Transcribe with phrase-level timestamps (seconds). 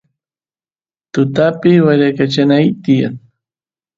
[1.13, 3.13] tutapi wyrakachanay tiyan